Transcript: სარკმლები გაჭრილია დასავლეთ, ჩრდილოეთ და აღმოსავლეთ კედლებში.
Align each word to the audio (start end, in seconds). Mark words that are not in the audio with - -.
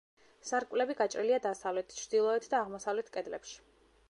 სარკმლები 0.51 0.95
გაჭრილია 1.01 1.39
დასავლეთ, 1.43 1.93
ჩრდილოეთ 2.01 2.51
და 2.55 2.61
აღმოსავლეთ 2.63 3.17
კედლებში. 3.19 3.63